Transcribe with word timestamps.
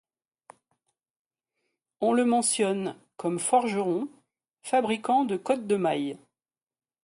On 1.99 2.11
le 2.13 2.25
mentionne 2.25 2.95
comme 3.17 3.37
forgeron, 3.37 4.09
fabricant 4.63 5.25
de 5.25 5.37
cotte 5.37 5.67
de 5.67 5.75
mailles. 5.75 6.17